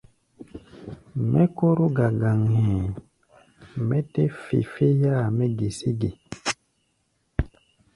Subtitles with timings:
[1.31, 2.93] Mɛ́ kóró gagaŋ hɛ̧ɛ̧,
[3.87, 6.09] mɛ́ tɛ́ fe féáa mɛ́ gesé ge?